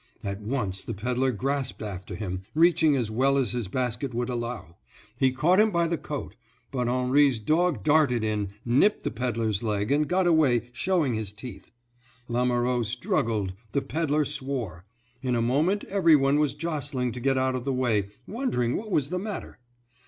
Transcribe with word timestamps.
At 0.23 0.41
once 0.41 0.81
the 0.81 0.95
pedler 0.95 1.31
grasped 1.31 1.83
after 1.83 2.15
him, 2.15 2.41
reaching 2.55 2.95
as 2.95 3.11
well 3.11 3.37
as 3.37 3.51
his 3.51 3.67
basket 3.67 4.15
would 4.15 4.29
allow; 4.29 4.77
he 5.15 5.29
caught 5.31 5.59
him 5.59 5.69
by 5.69 5.85
the 5.85 5.95
coat; 5.99 6.35
but 6.71 6.87
Henri's 6.87 7.39
dog 7.39 7.83
darted 7.83 8.23
in, 8.23 8.49
nipped 8.65 9.03
the 9.03 9.11
pedler's 9.11 9.61
leg, 9.61 9.91
and 9.91 10.07
got 10.07 10.25
away, 10.25 10.71
showing 10.73 11.13
his 11.13 11.31
teeth. 11.31 11.69
Lamoureux 12.27 12.83
struggled, 12.85 13.53
the 13.73 13.81
pedler 13.83 14.25
swore; 14.25 14.85
in 15.21 15.35
a 15.35 15.39
moment 15.39 15.83
every 15.83 16.15
one 16.15 16.39
was 16.39 16.55
jostling 16.55 17.11
to 17.11 17.19
get 17.19 17.37
out 17.37 17.53
of 17.53 17.63
the 17.63 17.71
way, 17.71 18.07
wondering 18.27 18.75
what 18.75 18.89
was 18.89 19.09
the 19.09 19.19
matter. 19.19 19.59